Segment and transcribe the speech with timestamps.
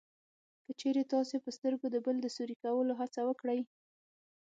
[0.65, 3.59] که چېرې تاسې په سترګو د بل د سوري کولو هڅه وکړئ